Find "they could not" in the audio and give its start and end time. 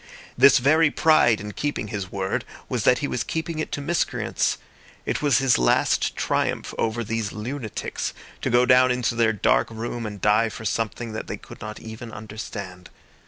11.27-11.79